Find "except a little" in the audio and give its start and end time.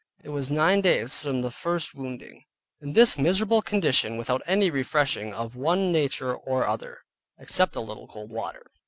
7.37-8.07